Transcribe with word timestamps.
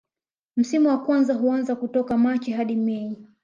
Msimu 0.57 0.89
wa 0.89 0.97
kwanza 0.97 1.33
huanza 1.33 1.75
kutoka 1.75 2.17
Machi 2.17 2.51
hadi 2.51 2.75
mei 2.75 3.27